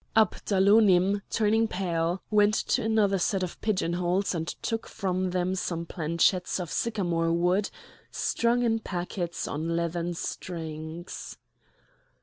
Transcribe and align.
Abdalonim, 0.15 1.21
turning 1.29 1.67
pale, 1.67 2.23
went 2.31 2.55
to 2.55 2.81
another 2.83 3.19
set 3.19 3.43
of 3.43 3.61
pigeon 3.61 3.93
holes, 3.93 4.33
and 4.33 4.47
took 4.47 4.87
from 4.87 5.29
them 5.29 5.53
some 5.53 5.85
planchettes 5.85 6.59
of 6.59 6.71
sycamore 6.71 7.31
wood 7.31 7.69
strung 8.09 8.63
in 8.63 8.79
packets 8.79 9.47
on 9.47 9.75
leathern 9.75 10.15
strings. 10.15 11.37